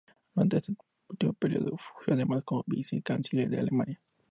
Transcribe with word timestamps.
Durante 0.33 0.57
este 0.57 0.73
último 1.09 1.33
periodo, 1.33 1.77
fungió 1.77 2.15
además 2.15 2.41
como 2.43 2.63
Vicecanciller 2.65 3.47
de 3.51 3.59
Alemania. 3.59 4.01